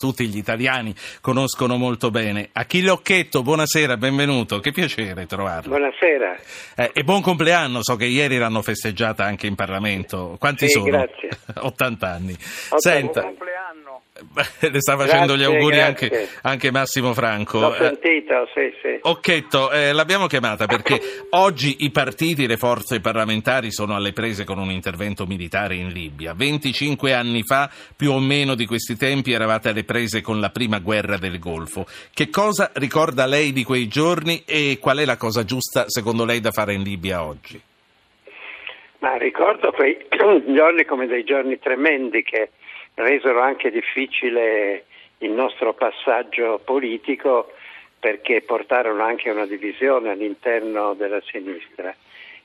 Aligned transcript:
tutti 0.00 0.26
gli 0.28 0.38
italiani 0.38 0.94
conoscono 1.20 1.76
molto 1.76 2.10
bene. 2.10 2.48
Achille 2.52 2.88
Occhetto, 2.88 3.42
buonasera, 3.42 3.98
benvenuto, 3.98 4.58
che 4.58 4.72
piacere 4.72 5.26
trovarlo. 5.26 5.76
Buonasera. 5.76 6.38
Eh, 6.74 6.90
e 6.94 7.02
buon 7.04 7.20
compleanno, 7.20 7.80
so 7.82 7.96
che 7.96 8.06
ieri 8.06 8.38
l'hanno 8.38 8.62
festeggiata 8.62 9.24
anche 9.24 9.46
in 9.46 9.56
Parlamento. 9.56 10.36
Quanti 10.38 10.68
sì, 10.68 10.72
sono? 10.72 10.86
Grazie. 10.86 11.28
80 11.54 12.08
anni. 12.08 12.32
80 12.32 12.78
Senta. 12.78 13.32
Le 14.70 14.80
sta 14.80 14.96
facendo 14.96 15.34
Grazie, 15.34 15.36
gli 15.36 15.42
auguri 15.54 15.80
anche, 15.80 16.28
anche 16.42 16.70
Massimo 16.70 17.12
Franco. 17.14 17.60
L'ho 17.60 17.74
sentito, 17.74 18.48
sì, 18.54 18.72
sì. 18.82 18.98
Occhetto, 19.02 19.70
eh, 19.70 19.92
l'abbiamo 19.92 20.26
chiamata 20.26 20.66
perché 20.66 21.00
oggi 21.30 21.76
i 21.80 21.90
partiti 21.90 22.46
le 22.46 22.56
forze 22.56 23.00
parlamentari 23.00 23.70
sono 23.72 23.94
alle 23.94 24.12
prese 24.12 24.44
con 24.44 24.58
un 24.58 24.70
intervento 24.70 25.26
militare 25.26 25.74
in 25.74 25.88
Libia. 25.88 26.34
25 26.34 27.12
anni 27.12 27.42
fa, 27.42 27.70
più 27.96 28.12
o 28.12 28.18
meno 28.18 28.54
di 28.54 28.66
questi 28.66 28.96
tempi, 28.96 29.32
eravate 29.32 29.70
alle 29.70 29.84
prese 29.84 30.20
con 30.20 30.40
la 30.40 30.50
prima 30.50 30.78
guerra 30.78 31.16
del 31.16 31.38
Golfo. 31.38 31.86
Che 32.12 32.28
cosa 32.30 32.70
ricorda 32.74 33.26
lei 33.26 33.52
di 33.52 33.64
quei 33.64 33.88
giorni 33.88 34.42
e 34.46 34.78
qual 34.80 34.98
è 34.98 35.04
la 35.04 35.16
cosa 35.16 35.44
giusta 35.44 35.84
secondo 35.88 36.24
lei 36.24 36.40
da 36.40 36.50
fare 36.50 36.74
in 36.74 36.82
Libia 36.82 37.24
oggi? 37.24 37.60
Ma 39.00 39.16
ricordo 39.16 39.72
quei 39.72 39.96
giorni 40.54 40.84
come 40.84 41.06
dei 41.06 41.24
giorni 41.24 41.58
tremendi 41.58 42.22
che 42.22 42.50
resero 42.94 43.40
anche 43.40 43.70
difficile 43.70 44.84
il 45.18 45.30
nostro 45.30 45.74
passaggio 45.74 46.60
politico 46.64 47.52
perché 47.98 48.40
portarono 48.40 49.02
anche 49.02 49.30
una 49.30 49.46
divisione 49.46 50.10
all'interno 50.10 50.94
della 50.94 51.20
sinistra. 51.20 51.94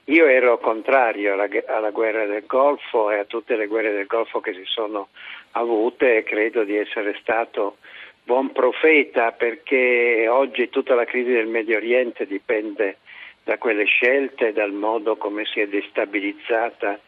Io 0.06 0.28
ero 0.28 0.60
contrario 0.60 1.34
alla, 1.34 1.48
alla 1.68 1.90
guerra 1.90 2.26
del 2.26 2.46
Golfo 2.46 3.10
e 3.10 3.20
a 3.20 3.26
tutte 3.26 3.56
le 3.56 3.66
guerre 3.66 3.92
del 3.92 4.06
Golfo 4.06 4.40
che 4.40 4.54
si 4.54 4.66
sono 4.66 5.08
avute 5.52 6.18
e 6.18 6.24
credo 6.24 6.64
di 6.64 6.76
essere 6.76 7.18
stato 7.22 7.78
buon 8.24 8.52
profeta 8.52 9.32
perché 9.32 10.28
oggi 10.28 10.70
tutta 10.70 10.94
la 10.96 11.06
crisi 11.06 11.32
del 11.32 11.48
Medio 11.48 11.78
Oriente 11.78 12.28
dipende 12.28 12.98
da 13.44 13.58
quelle 13.58 13.86
scelte, 13.86 14.52
dal 14.52 14.74
modo 14.74 15.16
come 15.16 15.46
si 15.46 15.60
è 15.60 15.68
destabilizzata 15.68 17.00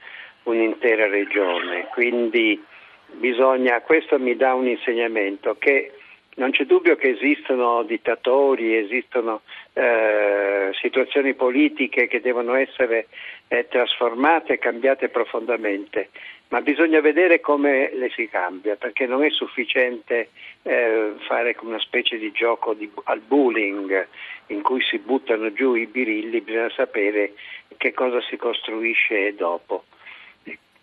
un'intera 0.44 1.08
regione. 1.08 1.88
Quindi 1.92 2.64
bisogna, 3.14 3.82
questo 3.82 4.20
mi 4.20 4.36
dà 4.36 4.54
un 4.54 4.68
insegnamento 4.68 5.56
che 5.58 5.92
non 6.38 6.52
c'è 6.52 6.66
dubbio 6.66 6.96
che 6.96 7.10
esistono 7.10 7.84
dittatori, 7.84 8.76
esistono 8.76 9.42
eh, 9.74 10.70
situazioni 10.74 11.34
politiche 11.34 12.08
che 12.08 12.22
devono 12.22 12.54
essere 12.54 13.08
eh, 13.48 13.68
trasformate 13.68 14.54
e 14.54 14.60
cambiate 14.60 15.10
profondamente, 15.10 16.10
ma 16.50 16.62
bisogna 16.62 17.02
vedere 17.02 17.40
come 17.40 17.92
le 17.94 18.10
si 18.10 18.30
cambia, 18.30 18.76
perché 18.76 19.08
non 19.08 19.24
è 19.24 19.32
sufficiente 19.32 20.30
eh, 20.62 21.14
fare 21.28 21.56
una 21.62 21.80
specie 21.80 22.18
di 22.18 22.32
gioco 22.32 22.74
di, 22.74 22.90
al 23.06 23.20
bullying 23.20 24.08
in 24.48 24.62
cui 24.62 24.82
si 24.82 25.00
buttano 25.00 25.52
giù 25.54 25.74
i 25.74 25.88
birilli, 25.88 26.42
bisogna 26.42 26.70
sapere 26.70 27.34
che 27.78 27.94
cosa 27.94 28.22
si 28.22 28.38
costruisce 28.38 29.34
dopo. 29.36 29.86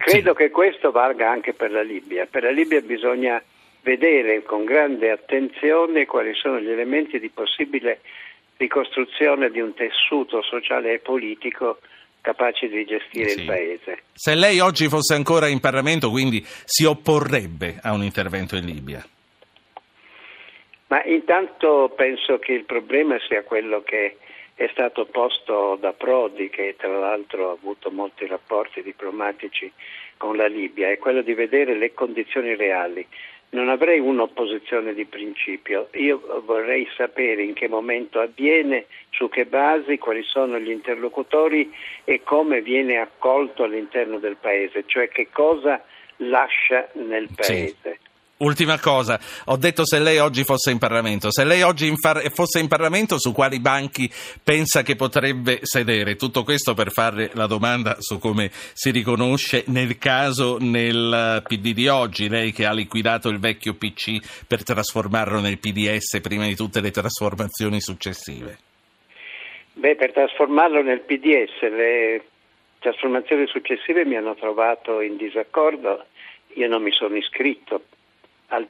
Credo 0.05 0.33
Sì. 0.33 0.37
che 0.37 0.51
questo 0.51 0.91
valga 0.91 1.31
anche 1.31 1.55
per 1.55 1.71
la 1.71 1.81
Libia. 1.83 2.27
Per 2.27 2.43
la 2.43 2.51
Libia 2.51 2.83
bisogna 2.83 3.43
vedere 3.81 4.43
con 4.43 4.65
grande 4.67 5.11
attenzione 5.11 6.05
quali 6.05 6.35
sono 6.35 6.61
gli 6.61 6.69
elementi 6.69 7.19
di 7.19 7.31
possibile 7.31 8.01
ricostruzione 8.59 9.51
di 9.51 9.61
un 9.61 9.73
tessuto 9.73 10.43
sociale 10.43 10.93
e 10.93 10.99
politico 10.99 11.79
capace 12.21 12.69
di 12.69 12.85
gestire 12.85 13.31
Sì. 13.31 13.41
il 13.41 13.47
paese. 13.47 14.03
Se 14.13 14.35
lei 14.35 14.61
oggi 14.61 14.89
fosse 14.89 15.15
ancora 15.15 15.47
in 15.49 15.61
Parlamento, 15.61 16.11
quindi 16.11 16.45
si 16.65 16.85
opporrebbe 16.85 17.79
a 17.83 17.95
un 17.95 18.03
intervento 18.03 18.57
in 18.57 18.67
Libia? 18.67 19.03
Ma 20.89 21.03
intanto 21.05 21.91
penso 21.97 22.39
che 22.39 22.53
il 22.53 22.65
problema 22.65 23.17
sia 23.27 23.43
quello 23.43 23.83
che 23.83 24.19
è 24.55 24.69
stato 24.73 25.07
posto 25.07 25.77
da 25.81 25.93
Prodi, 25.93 26.49
che 26.49 26.77
tra 26.79 26.97
l'altro 26.97 27.51
ha 27.51 27.53
avuto 27.53 27.91
molti 27.91 28.27
rapporti 28.27 28.83
diplomatici 28.83 29.71
con 30.17 30.37
la 30.37 30.47
Libia, 30.47 30.91
è 30.91 30.99
quello 30.99 31.23
di 31.23 31.35
vedere 31.35 31.75
le 31.75 31.93
condizioni 31.93 32.55
reali. 32.55 33.07
Non 33.51 33.69
avrei 33.69 34.01
un'opposizione 34.01 34.95
di 34.95 35.05
principio, 35.05 35.89
io 35.93 36.43
vorrei 36.45 36.89
sapere 36.97 37.43
in 37.43 37.55
che 37.55 37.69
momento 37.69 38.19
avviene, 38.19 38.87
su 39.11 39.29
che 39.29 39.45
basi, 39.45 39.99
quali 39.99 40.23
sono 40.25 40.59
gli 40.59 40.71
interlocutori 40.71 41.73
e 42.05 42.23
come 42.25 42.63
viene 42.63 42.99
accolto 42.99 43.63
all'interno 43.63 44.19
del 44.19 44.37
Paese, 44.41 44.85
cioè 44.87 45.09
che 45.09 45.29
cosa 45.31 45.85
lascia 46.17 46.89
nel 46.95 47.29
Sì. 47.39 47.94
Ultima 48.37 48.81
cosa, 48.81 49.21
ho 49.47 49.57
detto 49.57 49.87
se 49.87 50.01
lei 50.01 50.19
oggi 50.19 50.43
fosse 50.43 50.73
in 50.73 50.79
Parlamento, 50.79 51.31
se 51.31 51.45
lei 51.45 51.63
oggi 51.63 51.87
in 51.87 51.97
far- 51.97 52.29
fosse 52.31 52.59
in 52.59 52.67
Parlamento 52.67 53.17
su 53.17 53.33
quali 53.33 53.61
banchi 53.61 54.11
pensa 54.43 54.83
che 54.83 54.97
potrebbe 54.97 55.61
sedere? 55.63 56.17
Tutto 56.17 56.43
questo 56.43 56.75
per 56.75 56.91
fare 56.91 57.31
la 57.35 57.47
domanda 57.47 57.99
su 58.01 58.19
come 58.19 58.51
si 58.51 58.91
riconosce 58.91 59.63
nel 59.69 59.99
caso 59.99 60.59
nel 60.59 61.45
PD 61.47 61.73
di 61.75 61.87
oggi, 61.87 62.29
lei 62.29 62.51
che 62.51 62.67
ha 62.67 62.73
liquidato 62.73 63.29
il 63.29 63.39
vecchio 63.39 63.75
PC 63.75 64.45
per 64.49 64.65
trasformarlo 64.65 65.39
nel 65.39 65.61
PDS 65.61 66.21
prima 66.21 66.47
di 66.47 66.57
tutte 66.57 66.81
le 66.81 66.91
trasformazioni 66.91 67.81
successive. 67.81 68.59
Beh, 69.75 69.95
per 69.95 70.13
trasformarlo 70.13 70.83
nel 70.83 71.03
PDS, 71.03 71.61
le 71.71 72.25
trasformazioni 72.81 73.47
successive 73.47 74.05
mi 74.05 74.17
hanno 74.17 74.35
trovato 74.35 75.01
in 75.01 75.17
disaccordo. 75.17 76.07
Io 76.57 76.69
non 76.69 76.83
mi 76.83 76.93
sono 76.93 77.17
iscritto 77.17 77.83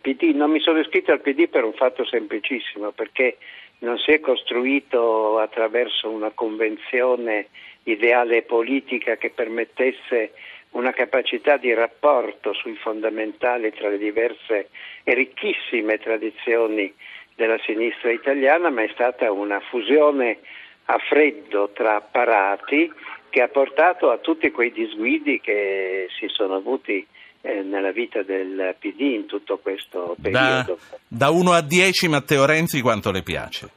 PD, 0.04 0.34
non 0.34 0.50
mi 0.50 0.60
sono 0.60 0.80
iscritto 0.80 1.12
al 1.12 1.22
PD 1.22 1.48
per 1.48 1.64
un 1.64 1.72
fatto 1.72 2.04
semplicissimo, 2.04 2.90
perché 2.90 3.38
non 3.78 3.96
si 3.96 4.10
è 4.10 4.20
costruito 4.20 5.38
attraverso 5.38 6.10
una 6.10 6.30
convenzione 6.30 7.46
ideale 7.84 8.42
politica 8.42 9.16
che 9.16 9.30
permettesse 9.30 10.32
una 10.72 10.92
capacità 10.92 11.56
di 11.56 11.72
rapporto 11.72 12.52
sui 12.52 12.74
fondamentali 12.74 13.72
tra 13.72 13.88
le 13.88 13.96
diverse 13.96 14.68
e 15.04 15.14
ricchissime 15.14 15.96
tradizioni 15.96 16.92
della 17.34 17.58
sinistra 17.64 18.10
italiana, 18.10 18.68
ma 18.68 18.82
è 18.82 18.90
stata 18.92 19.32
una 19.32 19.60
fusione 19.60 20.40
a 20.86 20.98
freddo 20.98 21.70
tra 21.72 21.96
apparati 21.96 22.92
che 23.30 23.40
ha 23.40 23.48
portato 23.48 24.10
a 24.10 24.18
tutti 24.18 24.50
quei 24.50 24.70
disguidi 24.70 25.40
che 25.40 26.08
si 26.18 26.28
sono 26.28 26.56
avuti 26.56 27.06
eh, 27.46 27.60
nella 27.60 27.92
vita 27.92 28.22
del 28.22 28.74
PD 28.78 29.00
in 29.00 29.26
tutto 29.26 29.58
questo 29.58 30.14
Da, 30.16 30.64
periodo. 30.64 30.78
da 31.06 31.28
1 31.28 31.52
a 31.52 31.60
10 31.60 32.08
Matteo 32.08 32.46
Renzi 32.46 32.80
quanto 32.80 33.10
le 33.10 33.22
piace? 33.22 33.68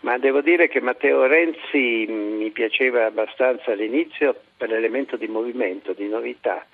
Ma 0.00 0.18
devo 0.18 0.42
dire 0.42 0.68
che 0.68 0.80
Matteo 0.80 1.26
Renzi 1.26 2.06
mi 2.06 2.50
piaceva 2.50 3.06
abbastanza 3.06 3.72
all'inizio 3.72 4.38
per 4.56 4.68
l'elemento 4.68 5.16
di 5.16 5.26
movimento, 5.26 5.94
di 5.94 6.06
novità, 6.06 6.66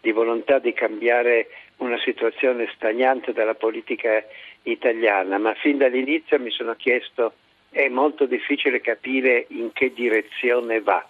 di 0.00 0.12
volontà 0.12 0.58
di 0.58 0.72
cambiare 0.72 1.48
una 1.76 1.98
situazione 2.02 2.70
stagnante 2.74 3.32
della 3.32 3.54
politica 3.54 4.24
italiana, 4.62 5.36
ma 5.38 5.52
fin 5.54 5.76
dall'inizio 5.76 6.38
mi 6.40 6.50
sono 6.50 6.74
chiesto 6.74 7.34
è 7.70 7.88
molto 7.88 8.24
difficile 8.26 8.80
capire 8.80 9.44
in 9.48 9.72
che 9.72 9.92
direzione 9.92 10.80
va. 10.80 11.06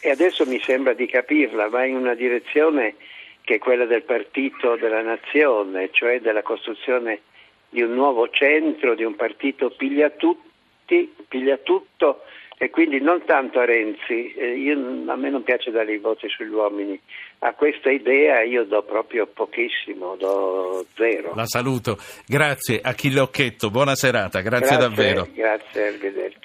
E 0.00 0.10
adesso 0.10 0.46
mi 0.46 0.60
sembra 0.60 0.92
di 0.92 1.06
capirla, 1.06 1.68
va 1.68 1.84
in 1.84 1.96
una 1.96 2.14
direzione 2.14 2.94
che 3.42 3.54
è 3.54 3.58
quella 3.58 3.86
del 3.86 4.02
partito 4.02 4.76
della 4.76 5.02
nazione, 5.02 5.88
cioè 5.90 6.20
della 6.20 6.42
costruzione 6.42 7.20
di 7.68 7.82
un 7.82 7.94
nuovo 7.94 8.28
centro, 8.28 8.94
di 8.94 9.04
un 9.04 9.16
partito 9.16 9.70
piglia 9.70 10.10
tutti, 10.10 11.14
piglia 11.28 11.56
tutto 11.56 12.22
e 12.60 12.70
quindi 12.70 13.00
non 13.00 13.24
tanto 13.24 13.60
a 13.60 13.64
Renzi, 13.64 14.34
eh, 14.34 14.56
io- 14.58 15.04
a 15.06 15.14
me 15.16 15.30
non 15.30 15.44
piace 15.44 15.70
dare 15.70 15.92
i 15.92 15.98
voti 15.98 16.28
sugli 16.28 16.48
uomini, 16.50 17.00
a 17.40 17.54
questa 17.54 17.90
idea 17.90 18.42
io 18.42 18.64
do 18.64 18.82
proprio 18.82 19.26
pochissimo, 19.26 20.16
do 20.16 20.84
zero. 20.96 21.34
La 21.36 21.46
saluto. 21.46 21.96
Grazie 22.26 22.80
Achille 22.82 23.20
Occhetto, 23.20 23.70
buona 23.70 23.94
serata, 23.94 24.40
grazie 24.40 24.76
davvero. 24.76 25.28
Grazie, 25.32 25.86
arrivederci. 25.86 26.38